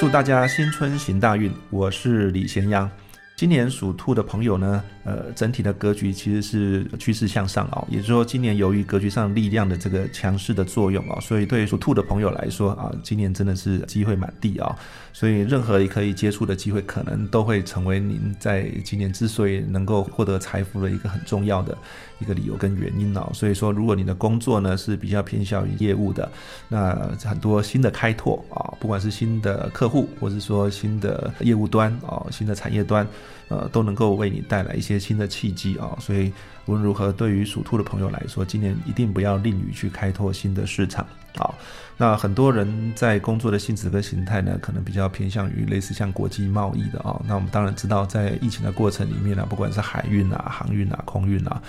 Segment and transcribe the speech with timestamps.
[0.00, 1.52] 祝大家新春行大运！
[1.68, 2.90] 我是李贤阳。
[3.36, 14.74] 今年属兔的朋友呢，呃，整体的格局其实是趋势向上啊，也就是说，今年由于格局上力量的这个强势的作用啊，所以对属兔的朋友来说啊，今年真的是机会满地啊，
[15.12, 21.76] 所以任何可以接触的机会，可能都会成为您在今年之所以能够获得财富的一个很重要的
[22.20, 23.26] 一个理由跟原因啊。
[23.32, 26.30] 所以说，如果你的工作呢是比较偏向于业务的，
[26.68, 26.94] 那
[27.24, 33.06] 很多新的开拓啊，不管是新的客户，或者说新的业务端啊，新的产业端。
[33.50, 36.32] 呃，都能够为你带来一些新的契机啊，所以
[36.66, 41.04] 无论如何，对于属兔的朋友来说，今年一定不要吝于去开拓新的市场
[41.34, 41.52] 啊。
[41.96, 47.20] 那很多人在工作的性质跟形态呢，可能比较偏向于类似像国际贸易的啊。
[47.26, 51.60] 那我们当然知道，在疫情的过程里面呢，不管是海运啊、航运啊、空运啊。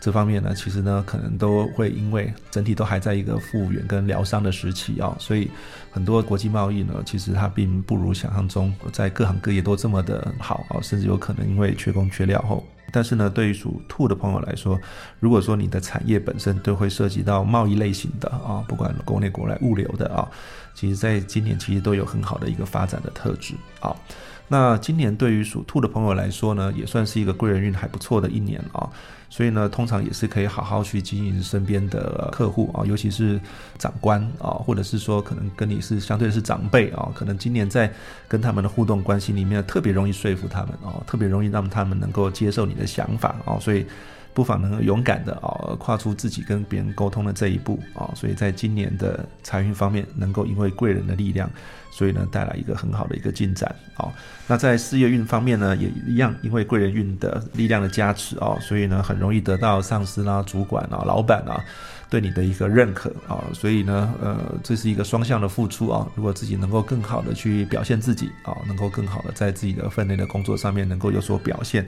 [0.00, 5.50] 这方面呢，其实呢，可能都会因为整体都还在一个复原跟疗伤的时期啊，所以
[5.90, 12.66] 很多国际贸易呢，其实它并不如想象中在各行各业都这么的好啊，甚至有可能因为缺工缺料后。
[12.92, 14.76] 但是呢，对于属兔的朋友来说，
[15.20, 20.26] 如果说你的产业本身都会涉及到贸易类型的啊，不管国内国外物流的啊，
[20.74, 23.94] 其实在今年其实都有很好的一个发展的特质啊。
[24.52, 28.90] 那今年对于属兔的朋友来说呢，也算是一个贵人运还不错的一年啊。
[29.28, 33.40] 所以呢，通常也是可以好好去经营身边的客户啊，尤其是
[33.78, 37.88] 长官啊，或者是说可能跟你是相对是长辈啊，可能今年在
[38.26, 43.86] 跟他们的互动关系里面，特别容易说服他们哦，特别容易让他们能够接受你的想法哦，所以。
[44.32, 51.50] 不妨能勇敢的啊，跨出自己跟别人沟通的这一步啊，所以在今年的财运方面，能够因为贵人的力量，
[51.90, 54.08] 所以呢带来一个很好的一个进展啊。
[54.46, 61.62] 那在事业运方面呢，也一样，因为贵人运的力量的加持啊，所以呢很容易得到上司啦、主管啊、老板啊
[62.08, 63.44] 对你的一个认可啊。
[63.52, 66.06] 所以呢，呃，这是一个双向的付出啊。
[66.14, 71.84] 如果自己能够更好的去表现自己啊，能够更好的在自己的分内的工作上面能够有所表现。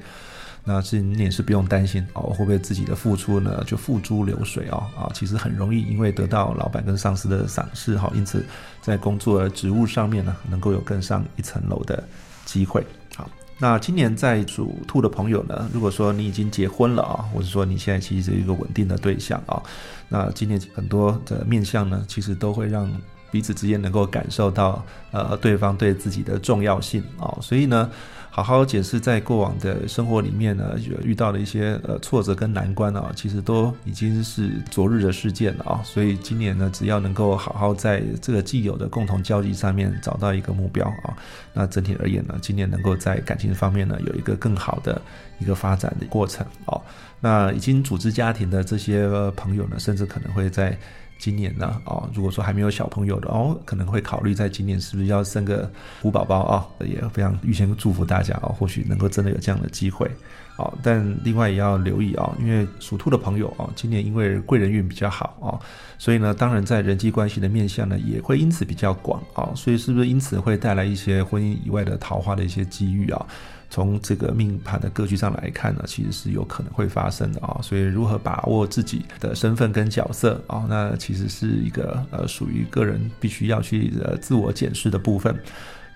[0.64, 5.10] 那是你也是不用担心哦，会不会自己的付出呢就付诸流水哦啊？
[5.12, 8.44] 其实很容易，因为得到老板跟上司的赏识哈，因此
[8.80, 12.02] 在工作职务上面呢，能够有更上一层楼的
[12.44, 12.86] 机会。
[13.16, 13.28] 好，
[13.58, 19.60] 那今年在属兔的朋友呢，如果说你已经结婚了啊，或者说你现在其实是一个稳定的对象啊，
[20.08, 22.88] 那今年很多的面相呢，其实都会让
[23.32, 27.90] 彼此之间能够感受到呃对方对自己的重要性啊，所以呢。
[28.34, 35.82] 好好解释，在过往的生活里面呢，遇到的一些呃挫折跟难关啊，其实都已经是昨日的事件了啊。
[35.84, 41.12] 所以今年呢，只要能够好好在这个既有的共同交集上面找到一个目标啊，
[41.52, 44.98] 那整体而言呢，今年能够在感情方面呢，有一个更好的
[45.38, 46.80] 一个发展的过程哦。
[47.20, 49.06] 那已经组织家庭的这些
[49.36, 50.74] 朋友呢，甚至可能会在。
[51.22, 56.66] 今年呢，哦，如果说还没有小朋友的哦，可能会考虑在今年是不是要生个虎宝宝啊？
[56.80, 60.10] 也非常预先祝福大家哦，或许能够真的有这样的机会，
[60.56, 65.54] 哦，但另外也要留意啊，因为属兔的朋友啊，今年因为贵人运比较好啊，
[65.96, 73.24] 所以呢，当然在人际关系的面向呢，也会因此比较广啊，所以是不是因此会带来一些婚姻以外的桃花的一些机遇啊？
[73.72, 85.34] 从这个命盘的格局上来看呢，其实是有可能会发生的啊，所以如何把握自己的身份跟角色啊，那其实是一个呃属于个人必须要去呃自我检视的部分。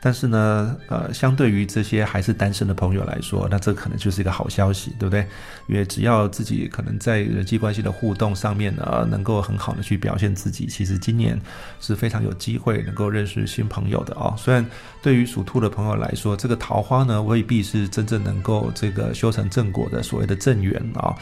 [0.06, 5.26] 但是呢，呃，相对于这些还是单身的朋友来说，那这可能就是一个好消息，对不对？
[5.66, 11.36] 因为只要自己可能在人际关系的互动上面呢，能够很好的去表现自己，其实今年
[11.80, 14.32] 是非常有机会能够认识新朋友的啊。
[14.38, 14.64] 虽然
[15.02, 21.12] 对于属兔的朋友来说，这个桃花呢未必是真正能够这个修成正果的所谓的正缘啊。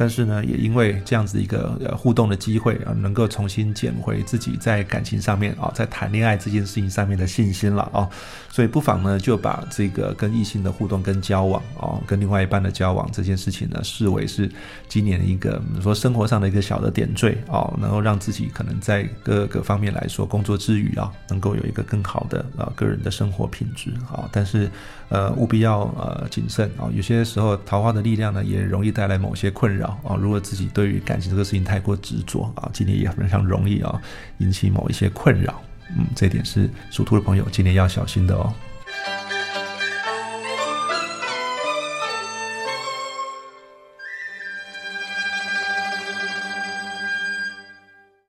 [0.00, 8.08] 但是呢，也因为这样子一个呃互动的机会啊，能够重新捡回自己在感情上面啊，在谈恋爱这件事情上面的信心了啊，
[8.48, 14.48] 所以不妨呢就把这个跟异性的互动跟交往啊，跟另外一半的交往这件事情呢，视为是
[14.86, 24.70] 今年一个说生活上的一个小的点缀啊，能够让自己可能在各个方面来说，工作之余啊，能够有一个更好的啊个人的生活品质啊，但是
[25.08, 29.87] 呃务必要呃谨慎啊，有些时候桃花的力量呢，也容易带来某些困扰。
[30.04, 34.00] 啊，如果自己对于感情这个事情太过执着啊，今年也非常容易啊
[34.38, 35.62] 引起某一些困扰。
[35.96, 38.52] 嗯，这点是属兔的朋友今年要小心的哦。